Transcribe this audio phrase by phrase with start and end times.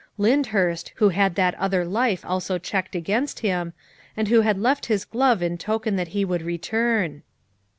[0.17, 3.73] Lynd hurst, who had that other life also checked against him,
[4.17, 7.21] and who had left his glove in token that he would return.